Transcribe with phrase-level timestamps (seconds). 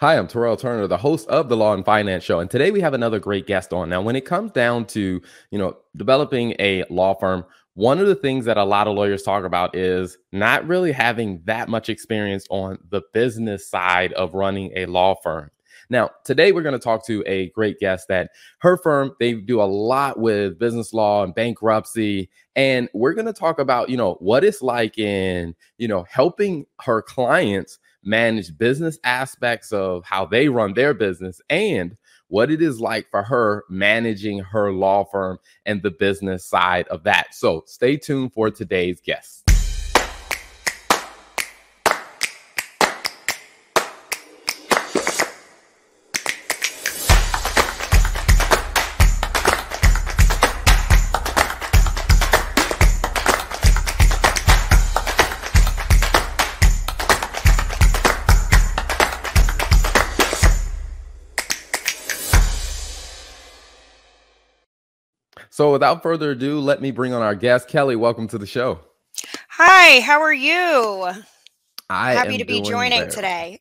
[0.00, 2.80] Hi, I'm Terrell Turner, the host of the Law and Finance Show, and today we
[2.80, 3.88] have another great guest on.
[3.88, 8.14] Now, when it comes down to you know developing a law firm, one of the
[8.14, 12.46] things that a lot of lawyers talk about is not really having that much experience
[12.48, 15.50] on the business side of running a law firm.
[15.90, 18.30] Now, today we're going to talk to a great guest that
[18.60, 22.30] her firm, they do a lot with business law and bankruptcy.
[22.54, 26.66] And we're going to talk about, you know, what it's like in, you know, helping
[26.82, 27.78] her clients
[28.08, 31.96] manage business aspects of how they run their business and
[32.28, 37.04] what it is like for her managing her law firm and the business side of
[37.04, 37.34] that.
[37.34, 39.47] So stay tuned for today's guest.
[65.58, 67.96] So, without further ado, let me bring on our guest, Kelly.
[67.96, 68.78] Welcome to the show.
[69.48, 71.10] Hi, how are you?
[71.90, 73.10] I am happy to be joining there.
[73.10, 73.60] today.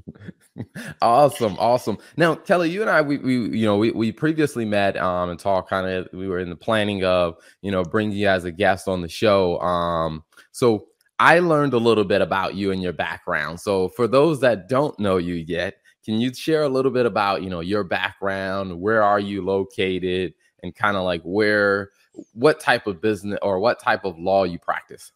[1.02, 1.98] awesome, awesome.
[2.16, 5.40] Now, Kelly, you and I, we, we you know, we, we previously met um and
[5.40, 6.08] talked kind of.
[6.12, 9.08] We were in the planning of, you know, bringing you as a guest on the
[9.08, 9.58] show.
[9.58, 10.86] Um, so
[11.18, 13.58] I learned a little bit about you and your background.
[13.58, 17.42] So for those that don't know you yet, can you share a little bit about,
[17.42, 18.80] you know, your background?
[18.80, 20.34] Where are you located?
[20.64, 21.90] And kind of like where
[22.32, 25.12] what type of business or what type of law you practice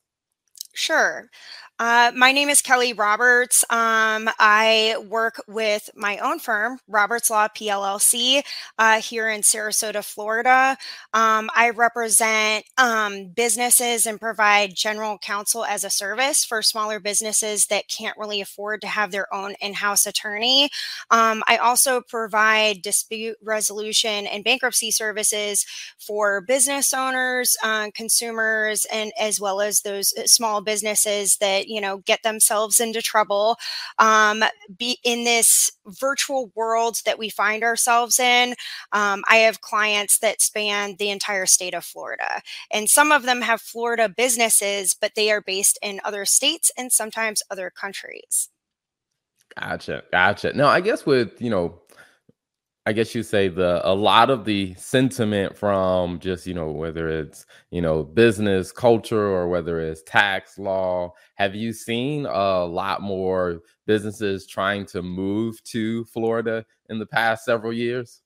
[0.74, 1.28] Sure.
[1.80, 3.62] Uh, my name is Kelly Roberts.
[3.70, 8.42] Um, I work with my own firm, Roberts Law PLLC,
[8.80, 10.76] uh, here in Sarasota, Florida.
[11.14, 17.66] Um, I represent um, businesses and provide general counsel as a service for smaller businesses
[17.66, 20.70] that can't really afford to have their own in house attorney.
[21.12, 25.64] Um, I also provide dispute resolution and bankruptcy services
[25.96, 31.80] for business owners, uh, consumers, and as well as those uh, small businesses that you
[31.80, 33.56] know get themselves into trouble
[33.98, 34.42] um,
[34.76, 38.54] be in this virtual world that we find ourselves in
[38.92, 43.42] um, i have clients that span the entire state of florida and some of them
[43.42, 48.48] have florida businesses but they are based in other states and sometimes other countries.
[49.58, 50.52] Gotcha gotcha.
[50.52, 51.80] Now i guess with you know
[52.88, 57.10] I guess you say the a lot of the sentiment from just you know whether
[57.10, 61.12] it's you know business culture or whether it's tax law.
[61.34, 67.44] Have you seen a lot more businesses trying to move to Florida in the past
[67.44, 68.22] several years?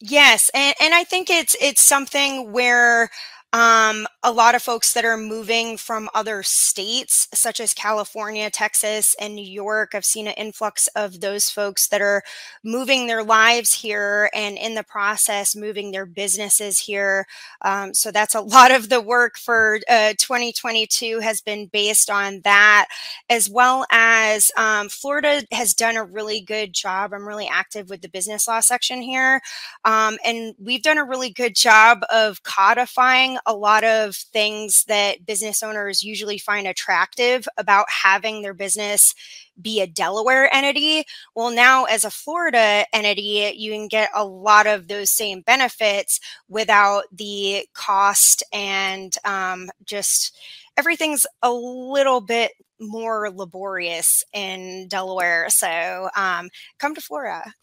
[0.00, 3.08] Yes, and and I think it's it's something where
[3.52, 9.16] um, a lot of folks that are moving from other states, such as California, Texas,
[9.20, 9.90] and New York.
[9.92, 12.22] I've seen an influx of those folks that are
[12.62, 17.26] moving their lives here and in the process moving their businesses here.
[17.62, 22.40] Um, so that's a lot of the work for uh, 2022 has been based on
[22.44, 22.86] that,
[23.28, 27.12] as well as um, Florida has done a really good job.
[27.12, 29.40] I'm really active with the business law section here.
[29.84, 35.26] Um, and we've done a really good job of codifying a lot of things that
[35.26, 39.14] business owners usually find attractive about having their business
[39.60, 41.04] be a Delaware entity.
[41.34, 46.20] Well, now as a Florida entity, you can get a lot of those same benefits
[46.48, 50.36] without the cost and um, just
[50.76, 55.46] everything's a little bit more laborious in Delaware.
[55.50, 57.52] So um, come to Florida.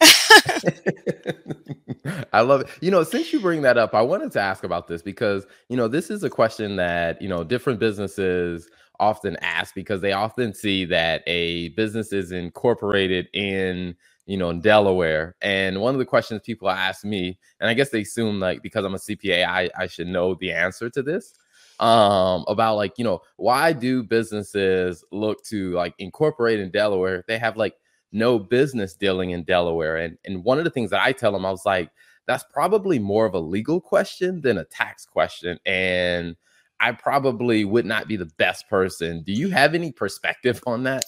[2.32, 2.68] I love it.
[2.80, 5.76] You know, since you bring that up, I wanted to ask about this because, you
[5.76, 8.68] know, this is a question that, you know, different businesses
[9.00, 13.94] often ask because they often see that a business is incorporated in,
[14.26, 15.36] you know, in Delaware.
[15.40, 18.84] And one of the questions people ask me, and I guess they assume like because
[18.84, 21.34] I'm a CPA, I, I should know the answer to this
[21.80, 27.38] um about like you know why do businesses look to like incorporate in delaware they
[27.38, 27.76] have like
[28.12, 31.44] no business dealing in delaware and and one of the things that i tell them
[31.44, 31.90] i was like
[32.26, 36.36] that's probably more of a legal question than a tax question and
[36.80, 41.04] i probably would not be the best person do you have any perspective on that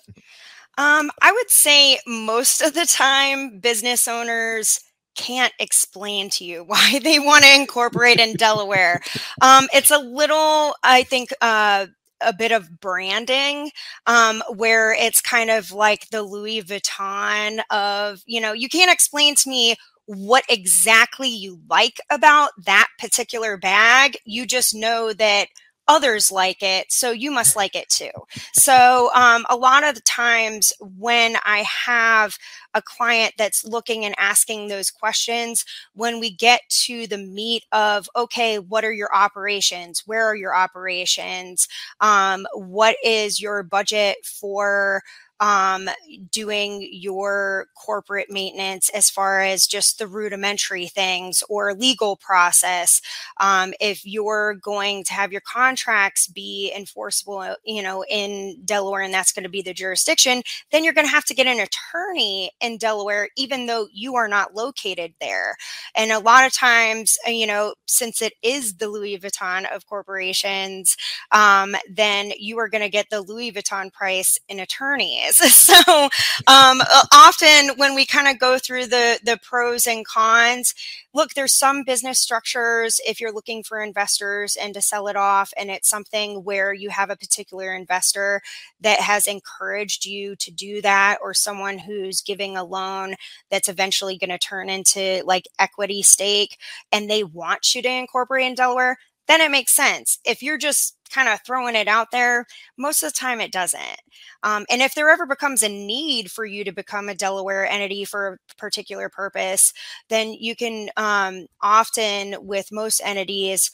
[0.78, 4.80] um i would say most of the time business owners
[5.16, 9.02] can't explain to you why they want to incorporate in Delaware.
[9.40, 11.86] Um, it's a little, I think, uh,
[12.20, 13.70] a bit of branding
[14.06, 19.34] um, where it's kind of like the Louis Vuitton of, you know, you can't explain
[19.36, 19.76] to me
[20.06, 24.16] what exactly you like about that particular bag.
[24.24, 25.46] You just know that
[25.90, 28.10] others like it, so you must like it too.
[28.54, 32.38] So, um, a lot of the times when I have
[32.74, 35.64] a client that's looking and asking those questions,
[35.94, 40.04] when we get to the meat of, okay, what are your operations?
[40.06, 41.66] Where are your operations?
[42.00, 45.02] Um, what is your budget for?
[45.40, 45.88] Um,
[46.30, 53.00] doing your corporate maintenance as far as just the rudimentary things or legal process.
[53.40, 59.02] Um, if you're going to have your contracts be enforceable, uh, you know, in Delaware,
[59.02, 60.42] and that's going to be the jurisdiction,
[60.72, 64.28] then you're going to have to get an attorney in Delaware, even though you are
[64.28, 65.56] not located there.
[65.94, 69.86] And a lot of times, uh, you know, since it is the Louis Vuitton of
[69.86, 70.96] corporations,
[71.32, 75.29] um, then you are going to get the Louis Vuitton price in attorneys.
[75.70, 76.08] So
[76.46, 76.80] um,
[77.12, 80.74] often when we kind of go through the the pros and cons,
[81.14, 85.52] look, there's some business structures if you're looking for investors and to sell it off,
[85.56, 88.40] and it's something where you have a particular investor
[88.80, 93.14] that has encouraged you to do that, or someone who's giving a loan
[93.50, 96.58] that's eventually going to turn into like equity stake,
[96.92, 98.96] and they want you to incorporate in Delaware
[99.28, 100.18] then it makes sense.
[100.24, 102.46] If you're just kind of throwing it out there,
[102.78, 104.00] most of the time it doesn't.
[104.42, 108.04] Um, and if there ever becomes a need for you to become a Delaware entity
[108.04, 109.72] for a particular purpose,
[110.08, 113.70] then you can um, often, with most entities,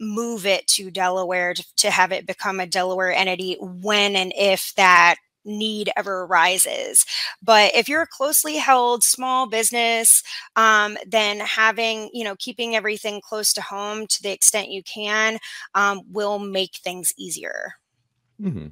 [0.00, 4.72] move it to Delaware to, to have it become a Delaware entity when and if
[4.76, 7.04] that need ever arises.
[7.42, 10.22] But if you're a closely held small business,
[10.56, 15.38] um, then having, you know, keeping everything close to home to the extent you can
[15.74, 17.72] um, will make things easier.
[18.40, 18.68] Mm-hmm.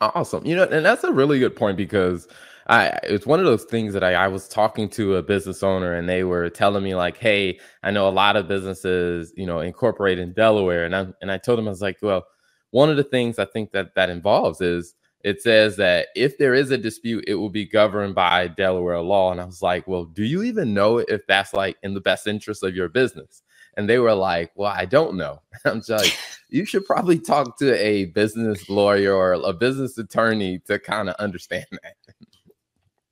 [0.00, 0.46] Awesome.
[0.46, 2.28] You know, and that's a really good point because
[2.68, 5.94] I it's one of those things that I, I was talking to a business owner
[5.94, 9.60] and they were telling me like, hey, I know a lot of businesses, you know,
[9.60, 10.84] incorporate in Delaware.
[10.84, 12.26] And I and I told them I was like, well,
[12.70, 14.94] one of the things I think that that involves is
[15.24, 19.32] it says that if there is a dispute, it will be governed by Delaware law.
[19.32, 22.26] And I was like, well, do you even know if that's like in the best
[22.26, 23.42] interest of your business?
[23.76, 25.40] And they were like, well, I don't know.
[25.64, 26.18] I'm just like,
[26.50, 31.16] you should probably talk to a business lawyer or a business attorney to kind of
[31.16, 31.94] understand that.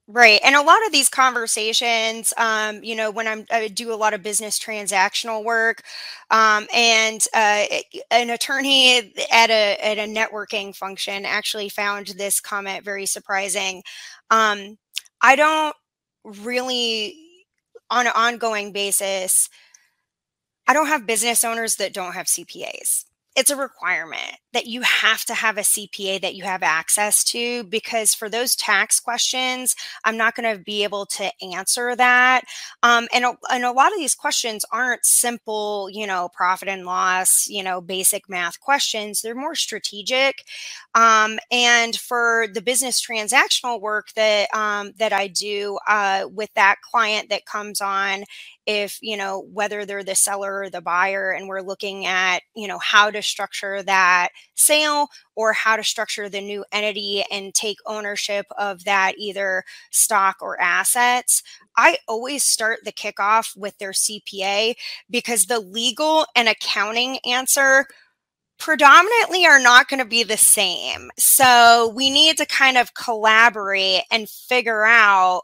[0.09, 0.41] Right.
[0.45, 4.15] And a lot of these conversations, um, you know, when I'm, I do a lot
[4.15, 5.83] of business transactional work,
[6.31, 7.65] um, and uh,
[8.13, 8.99] an attorney
[9.33, 13.83] at a, at a networking function actually found this comment very surprising.
[14.31, 14.79] Um,
[15.23, 15.75] I don't
[16.25, 17.17] really,
[17.91, 19.49] on an ongoing basis,
[20.69, 23.06] I don't have business owners that don't have CPAs
[23.37, 27.65] it's a requirement that you have to have a CPA that you have access to
[27.65, 32.45] because for those tax questions, I'm not going to be able to answer that.
[32.83, 36.87] Um, and, a, and a lot of these questions aren't simple, you know, profit and
[36.87, 39.21] loss, you know, basic math questions.
[39.21, 40.45] They're more strategic.
[40.95, 46.77] Um, and for the business transactional work that um, that I do uh, with that
[46.81, 48.25] client that comes on
[48.67, 52.67] if you know whether they're the seller or the buyer and we're looking at you
[52.67, 57.79] know how to structure that sale or how to structure the new entity and take
[57.87, 61.43] ownership of that either stock or assets
[61.77, 64.75] i always start the kickoff with their cpa
[65.11, 67.87] because the legal and accounting answer
[68.59, 71.11] predominantly are not going to be the same.
[71.19, 75.43] So we need to kind of collaborate and figure out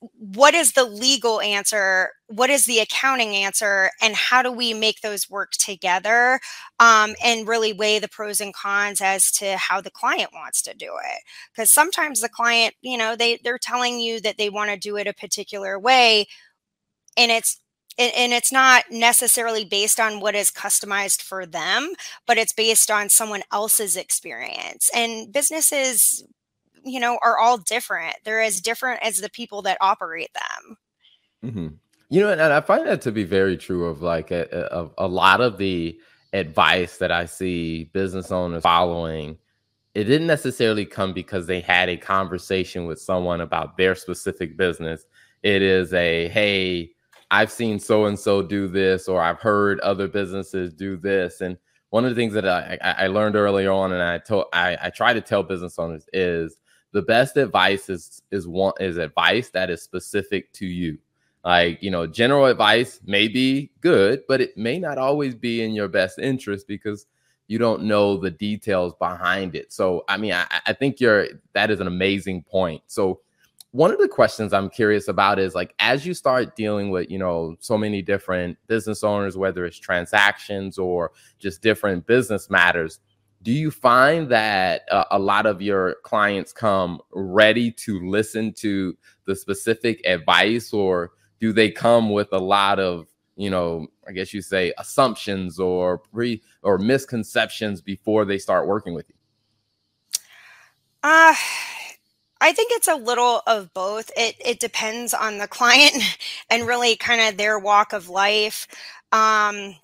[0.00, 2.10] what is the legal answer?
[2.28, 3.90] What is the accounting answer?
[4.00, 6.40] And how do we make those work together
[6.78, 10.74] um, and really weigh the pros and cons as to how the client wants to
[10.74, 11.22] do it?
[11.52, 14.96] Because sometimes the client you know they they're telling you that they want to do
[14.96, 16.26] it a particular way
[17.16, 17.60] and it's
[17.96, 21.92] and it's not necessarily based on what is customized for them
[22.26, 24.90] but it's based on someone else's experience.
[24.94, 26.24] And businesses
[26.84, 28.16] you know, are all different.
[28.24, 30.76] They're as different as the people that operate them.
[31.44, 31.68] Mm-hmm.
[32.10, 35.08] You know, and I find that to be very true of like a, a, a
[35.08, 35.98] lot of the
[36.32, 39.38] advice that I see business owners following.
[39.94, 45.06] It didn't necessarily come because they had a conversation with someone about their specific business.
[45.42, 46.90] It is a, hey,
[47.30, 51.40] I've seen so and so do this, or I've heard other businesses do this.
[51.40, 51.56] And
[51.90, 54.90] one of the things that I, I learned early on, and I told I, I
[54.90, 56.58] try to tell business owners is
[56.94, 60.96] the best advice is is one is advice that is specific to you.
[61.44, 65.74] Like you know general advice may be good but it may not always be in
[65.74, 67.06] your best interest because
[67.48, 69.72] you don't know the details behind it.
[69.72, 72.82] So i mean i, I think you're that is an amazing point.
[72.86, 73.20] So
[73.72, 77.18] one of the questions I'm curious about is like as you start dealing with, you
[77.18, 81.10] know, so many different business owners, whether it's transactions or
[81.40, 83.00] just different business matters,
[83.44, 88.96] do you find that uh, a lot of your clients come ready to listen to
[89.26, 94.32] the specific advice or do they come with a lot of you know i guess
[94.32, 99.14] you say assumptions or pre or misconceptions before they start working with you
[101.02, 101.34] uh
[102.40, 104.10] I think it's a little of both.
[104.18, 105.94] It it depends on the client
[106.50, 108.66] and really kind of their walk of life.
[109.12, 109.76] Um,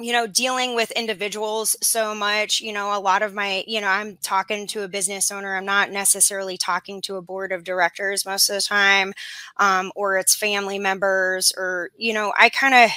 [0.00, 3.88] you know, dealing with individuals so much, you know, a lot of my, you know,
[3.88, 5.54] I'm talking to a business owner.
[5.56, 9.12] I'm not necessarily talking to a board of directors most of the time,
[9.58, 12.90] um, or it's family members, or, you know, I kind of,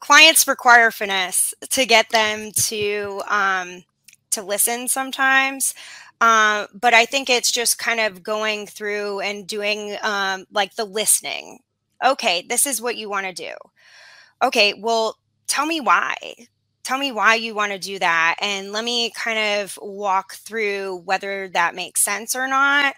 [0.00, 3.84] clients require finesse to get them to, um,
[4.30, 5.74] to listen sometimes.
[6.20, 10.84] Uh, but I think it's just kind of going through and doing um, like the
[10.84, 11.60] listening.
[12.04, 13.52] Okay, this is what you want to do
[14.42, 15.16] okay, well,
[15.46, 16.16] tell me why.
[16.84, 18.36] Tell me why you want to do that.
[18.40, 22.94] And let me kind of walk through whether that makes sense or not.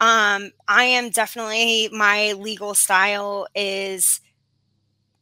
[0.00, 4.20] Um, I am definitely, my legal style is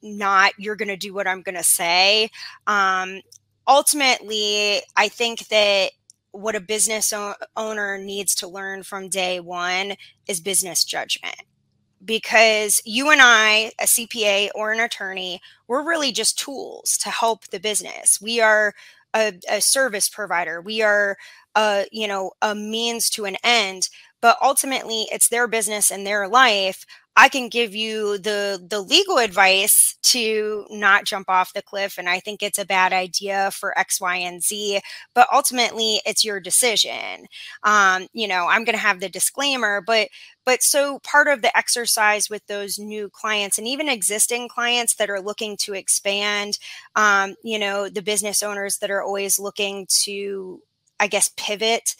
[0.02, 2.30] not, you're going to do what I'm going to say.
[2.66, 3.20] Um,
[3.68, 5.92] ultimately, I think that
[6.32, 9.94] what a business o- owner needs to learn from day one
[10.28, 11.36] is business judgment
[12.04, 17.46] because you and I, a CPA or an attorney, we're really just tools to help
[17.48, 18.20] the business.
[18.20, 18.74] We are
[19.14, 20.60] a, a service provider.
[20.60, 21.16] We are
[21.54, 23.88] a, you know, a means to an end,
[24.20, 26.84] but ultimately it's their business and their life.
[27.16, 32.08] I can give you the the legal advice to not jump off the cliff and
[32.08, 34.80] I think it's a bad idea for X, Y, and Z,
[35.14, 37.26] but ultimately it's your decision.
[37.62, 40.08] Um, you know, I'm gonna have the disclaimer, but
[40.44, 45.08] but so part of the exercise with those new clients and even existing clients that
[45.08, 46.58] are looking to expand,
[46.96, 50.60] um, you know, the business owners that are always looking to
[51.04, 51.94] I guess, pivot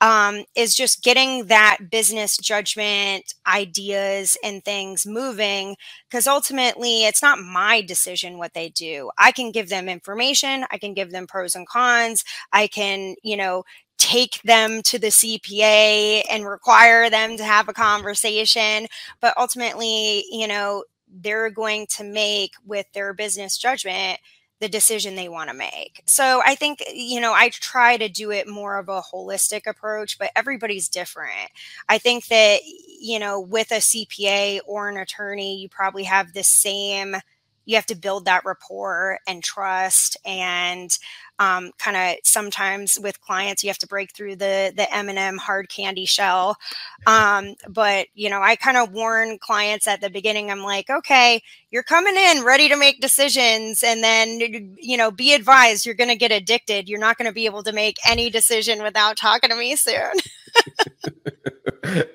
[0.00, 5.76] um, is just getting that business judgment, ideas, and things moving.
[6.10, 9.10] Because ultimately, it's not my decision what they do.
[9.16, 13.36] I can give them information, I can give them pros and cons, I can, you
[13.36, 13.62] know,
[13.96, 18.88] take them to the CPA and require them to have a conversation.
[19.20, 24.18] But ultimately, you know, they're going to make with their business judgment
[24.60, 26.02] the decision they want to make.
[26.06, 30.18] So I think, you know, I try to do it more of a holistic approach,
[30.18, 31.50] but everybody's different.
[31.88, 36.42] I think that, you know, with a CPA or an attorney, you probably have the
[36.42, 37.16] same
[37.68, 40.90] you have to build that rapport and trust and
[41.38, 45.68] um, kind of sometimes with clients you have to break through the the m&m hard
[45.68, 46.56] candy shell.
[47.06, 51.42] Um, but you know i kind of warn clients at the beginning i'm like okay
[51.70, 54.40] you're coming in ready to make decisions and then
[54.80, 56.88] you know be advised you're going to get addicted.
[56.88, 59.94] You're not going to be able to make any decision without talking to me soon.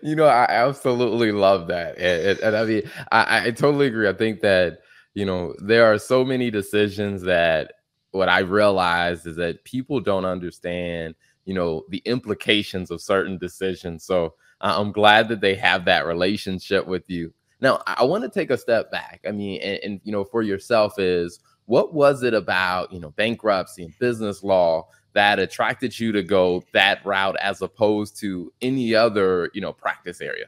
[0.03, 4.07] You know i absolutely love that and, and i mean I, I totally agree.
[4.07, 4.79] I think that
[5.13, 7.73] you know, there are so many decisions that
[8.11, 11.15] what I realized is that people don't understand,
[11.45, 14.03] you know, the implications of certain decisions.
[14.03, 17.33] So I'm glad that they have that relationship with you.
[17.59, 19.21] Now, I want to take a step back.
[19.27, 23.11] I mean, and, and, you know, for yourself is what was it about, you know,
[23.11, 28.93] bankruptcy and business law that attracted you to go that route as opposed to any
[28.93, 30.45] other, you know, practice area?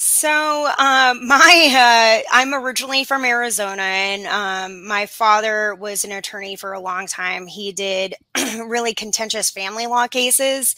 [0.00, 6.54] So, um, my uh, I'm originally from Arizona, and um, my father was an attorney
[6.54, 7.48] for a long time.
[7.48, 8.14] He did
[8.64, 10.76] really contentious family law cases,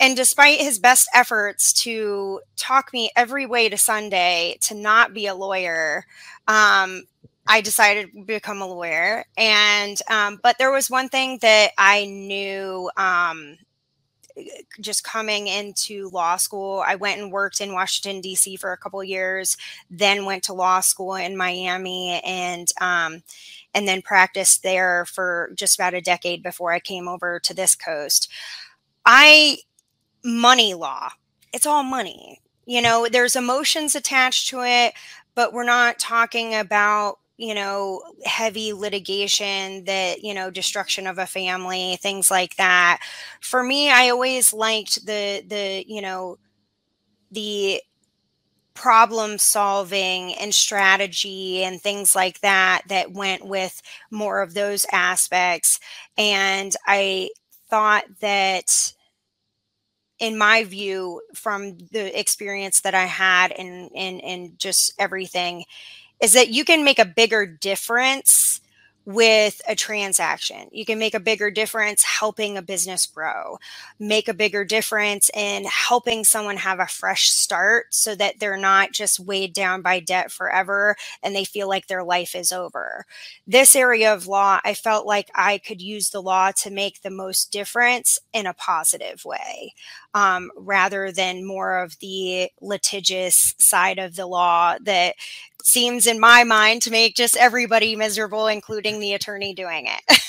[0.00, 5.26] and despite his best efforts to talk me every way to Sunday to not be
[5.26, 6.06] a lawyer,
[6.46, 7.02] um,
[7.46, 9.26] I decided to become a lawyer.
[9.36, 13.58] And um, but there was one thing that I knew um,
[14.80, 16.82] just coming into law school.
[16.86, 18.56] I went and worked in Washington D.C.
[18.56, 19.56] for a couple years,
[19.90, 23.22] then went to law school in Miami, and um,
[23.74, 27.74] and then practiced there for just about a decade before I came over to this
[27.74, 28.30] coast.
[29.04, 29.58] I
[30.24, 31.10] money law.
[31.52, 32.40] It's all money.
[32.66, 34.92] You know, there's emotions attached to it,
[35.34, 41.26] but we're not talking about you know, heavy litigation that, you know, destruction of a
[41.26, 43.00] family, things like that.
[43.40, 46.38] For me, I always liked the, the, you know,
[47.30, 47.82] the
[48.74, 55.80] problem solving and strategy and things like that that went with more of those aspects.
[56.16, 57.30] And I
[57.70, 58.92] thought that
[60.18, 65.64] in my view, from the experience that I had and and and just everything,
[66.20, 68.60] is that you can make a bigger difference
[69.06, 70.68] with a transaction.
[70.72, 73.58] You can make a bigger difference helping a business grow,
[74.00, 78.92] make a bigger difference in helping someone have a fresh start so that they're not
[78.92, 83.06] just weighed down by debt forever and they feel like their life is over.
[83.46, 87.10] This area of law, I felt like I could use the law to make the
[87.10, 89.74] most difference in a positive way
[90.14, 95.14] um, rather than more of the litigious side of the law that
[95.68, 100.20] seems in my mind to make just everybody miserable, including the attorney doing it.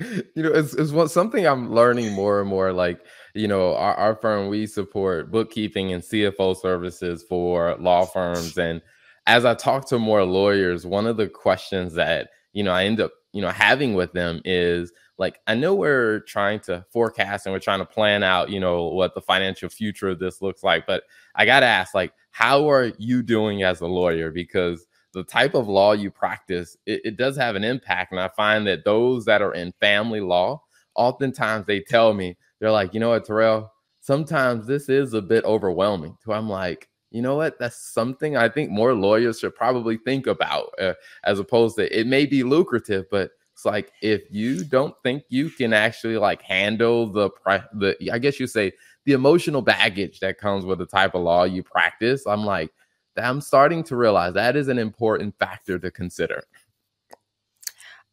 [0.34, 2.72] you know, it's, it's what something I'm learning more and more.
[2.72, 3.00] Like,
[3.34, 8.56] you know, our, our firm, we support bookkeeping and CFO services for law firms.
[8.58, 8.82] And
[9.26, 13.00] as I talk to more lawyers, one of the questions that, you know, I end
[13.00, 17.52] up, you know, having with them is, like I know we're trying to forecast and
[17.52, 20.86] we're trying to plan out, you know, what the financial future of this looks like,
[20.86, 21.04] but
[21.34, 25.54] I got to ask like how are you doing as a lawyer because the type
[25.54, 29.24] of law you practice it, it does have an impact and I find that those
[29.24, 30.62] that are in family law
[30.94, 35.44] oftentimes they tell me they're like, "You know what, Terrell, sometimes this is a bit
[35.44, 37.58] overwhelming." So I'm like, you know what?
[37.58, 40.94] That's something I think more lawyers should probably think about, uh,
[41.24, 45.48] as opposed to it may be lucrative, but it's like if you don't think you
[45.48, 47.30] can actually like handle the
[47.72, 48.72] the I guess you say
[49.06, 52.70] the emotional baggage that comes with the type of law you practice, I'm like
[53.16, 56.42] I'm starting to realize that is an important factor to consider.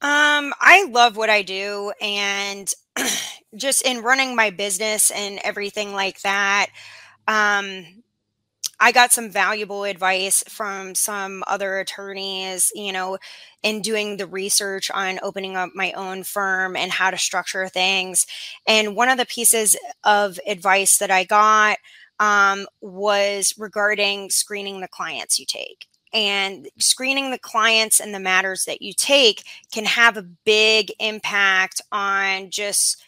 [0.02, 2.74] Um, I love what I do and
[3.58, 6.68] just in running my business and everything like that.
[7.28, 8.03] Um,
[8.80, 13.18] I got some valuable advice from some other attorneys, you know,
[13.62, 18.26] in doing the research on opening up my own firm and how to structure things.
[18.68, 21.78] And one of the pieces of advice that I got
[22.20, 25.88] um, was regarding screening the clients you take.
[26.14, 31.82] And screening the clients and the matters that you take can have a big impact
[31.92, 33.04] on just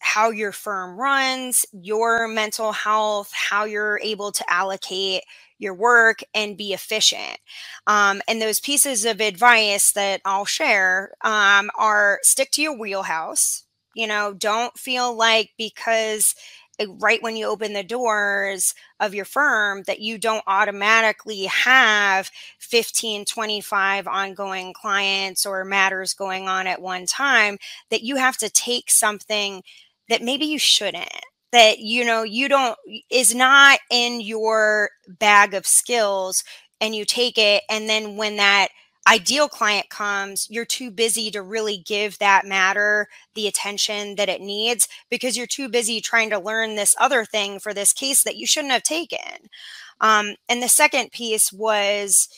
[0.00, 5.22] how your firm runs, your mental health, how you're able to allocate
[5.58, 7.38] your work and be efficient.
[7.86, 13.64] Um, and those pieces of advice that I'll share um, are stick to your wheelhouse.
[13.94, 16.34] You know, don't feel like because
[16.78, 22.30] eh, right when you open the doors of your firm that you don't automatically have
[22.60, 27.58] 15 25 ongoing clients or matters going on at one time
[27.90, 29.62] that you have to take something
[30.08, 31.10] that maybe you shouldn't
[31.52, 32.76] that you know you don't
[33.10, 36.44] is not in your bag of skills
[36.80, 38.68] and you take it and then when that
[39.08, 44.40] ideal client comes you're too busy to really give that matter the attention that it
[44.40, 48.36] needs because you're too busy trying to learn this other thing for this case that
[48.36, 49.48] you shouldn't have taken.
[50.00, 52.28] Um, and the second piece was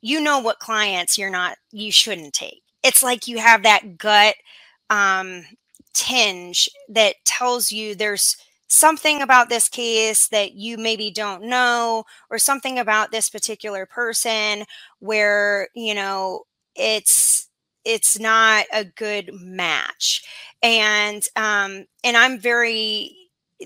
[0.00, 2.62] you know what clients you're not you shouldn't take.
[2.84, 4.36] It's like you have that gut
[4.88, 5.44] um,
[5.96, 8.36] tinge that tells you there's
[8.68, 14.64] something about this case that you maybe don't know or something about this particular person
[15.00, 16.42] where you know
[16.76, 17.48] it's
[17.84, 20.24] it's not a good match.
[20.62, 23.16] And um and i'm very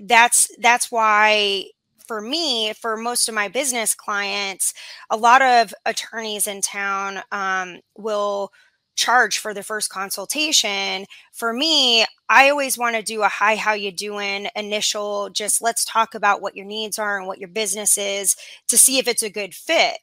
[0.05, 1.65] that's that's why
[2.07, 4.75] for me for most of my business clients
[5.11, 8.53] a lot of attorneys in town um, will
[8.97, 13.73] charge for the first consultation for me i always want to do a hi how
[13.73, 17.97] you doing initial just let's talk about what your needs are and what your business
[17.97, 18.37] is
[18.69, 19.99] to see if it's a good fit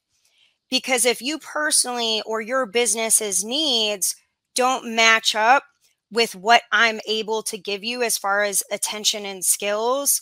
[0.70, 4.16] because if you personally or your business's needs
[4.56, 5.64] don't match up
[6.12, 10.22] with what i'm able to give you as far as attention and skills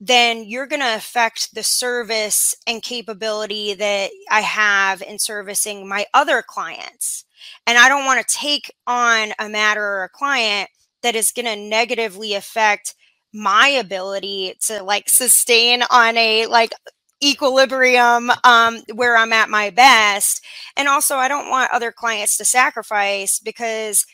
[0.00, 6.06] then you're going to affect the service and capability that I have in servicing my
[6.12, 7.24] other clients.
[7.66, 10.70] And I don't want to take on a matter or a client
[11.02, 12.94] that is going to negatively affect
[13.34, 16.72] my ability to like sustain on a like
[17.22, 20.44] equilibrium um, where I'm at my best.
[20.76, 24.04] And also, I don't want other clients to sacrifice because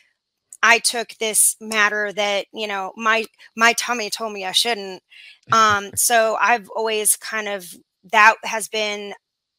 [0.61, 5.01] I took this matter that you know my my tummy told me I shouldn't.
[5.51, 7.65] Um, so I've always kind of
[8.11, 9.13] that has been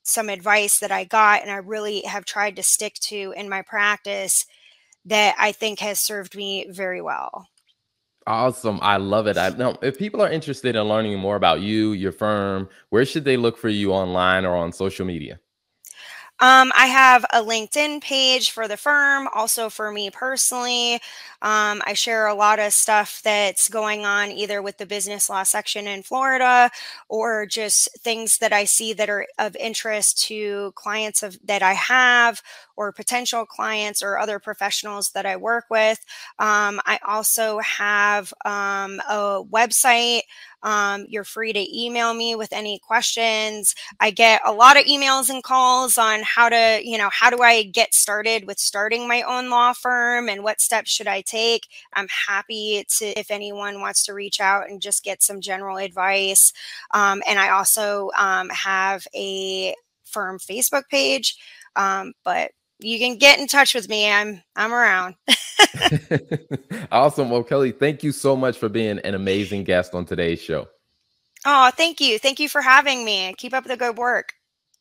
[0.05, 3.63] some advice that I got, and I really have tried to stick to in my
[3.63, 4.47] practice
[5.07, 7.49] that I think has served me very well.
[8.27, 8.79] Awesome.
[8.83, 9.37] I love it.
[9.37, 13.25] I know if people are interested in learning more about you, your firm, where should
[13.25, 15.41] they look for you online or on social media?
[16.41, 20.95] Um, I have a LinkedIn page for the firm, also for me personally.
[21.41, 25.45] Um, I share a lot of stuff that's going on either with the business law
[25.45, 26.71] section in Florida
[27.09, 31.75] or just things that I see that are of interest to clients of that I
[31.75, 32.43] have
[32.77, 35.99] or potential clients or other professionals that I work with.
[36.39, 40.23] Um, I also have um, a website.
[40.63, 43.75] Um, you're free to email me with any questions.
[44.01, 47.43] I get a lot of emails and calls on how to, you know, how do
[47.43, 51.69] I get started with starting my own law firm and what steps should I take?
[51.93, 56.53] I'm happy to, if anyone wants to reach out and just get some general advice.
[56.93, 61.37] Um, and I also um, have a firm Facebook page.
[61.77, 64.11] Um, but you can get in touch with me.
[64.11, 65.15] I'm I'm around.
[66.93, 67.31] awesome.
[67.31, 70.69] Well, Kelly, thank you so much for being an amazing guest on today's show.
[71.47, 72.19] Oh, thank you.
[72.19, 73.35] Thank you for having me.
[73.37, 74.33] Keep up the good work.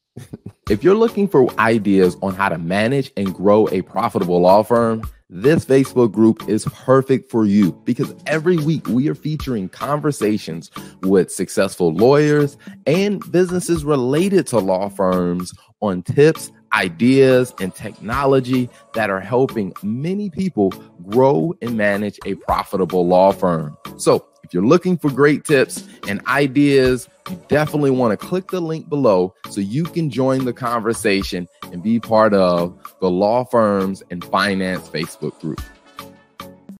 [0.69, 5.01] if you're looking for ideas on how to manage and grow a profitable law firm,
[5.29, 10.69] this Facebook group is perfect for you because every week we are featuring conversations
[11.01, 15.51] with successful lawyers and businesses related to law firms
[15.81, 20.73] on tips, ideas, and technology that are helping many people
[21.09, 23.77] grow and manage a profitable law firm.
[23.97, 28.59] So, if you're looking for great tips and ideas, you definitely want to click the
[28.59, 34.03] link below so you can join the conversation and be part of the law firms
[34.11, 35.61] and finance Facebook group.